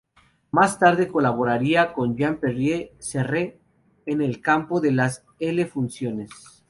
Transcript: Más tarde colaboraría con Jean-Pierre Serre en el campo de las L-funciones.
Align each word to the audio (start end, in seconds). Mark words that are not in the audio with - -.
Más 0.49 0.79
tarde 0.79 1.07
colaboraría 1.07 1.93
con 1.93 2.17
Jean-Pierre 2.17 2.95
Serre 2.97 3.61
en 4.07 4.23
el 4.23 4.41
campo 4.41 4.81
de 4.81 4.93
las 4.93 5.23
L-funciones. 5.39 6.31